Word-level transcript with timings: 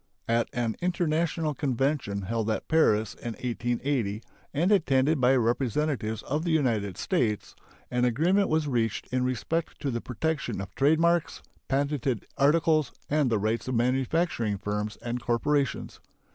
At 0.27 0.49
an 0.51 0.77
international 0.81 1.53
convention 1.53 2.23
held 2.23 2.49
at 2.49 2.67
Paris 2.67 3.13
in 3.13 3.33
1880, 3.33 4.23
and 4.51 4.71
attended 4.71 5.21
by 5.21 5.35
representatives 5.35 6.23
of 6.23 6.43
the 6.43 6.49
United 6.49 6.97
States, 6.97 7.55
an 7.91 8.03
agreement 8.03 8.49
was 8.49 8.67
reached 8.67 9.05
in 9.13 9.23
respect 9.23 9.79
to 9.81 9.91
the 9.91 10.01
protection 10.01 10.59
of 10.59 10.73
trade 10.73 10.99
marks, 10.99 11.43
patented 11.67 12.25
articles, 12.35 12.91
and 13.11 13.29
the 13.29 13.37
rights 13.37 13.67
of 13.67 13.75
manufacturing 13.75 14.57
firms 14.57 14.95
and 15.03 15.21
corporations. 15.21 15.99